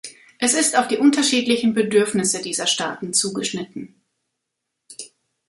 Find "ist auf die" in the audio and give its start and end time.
0.55-0.97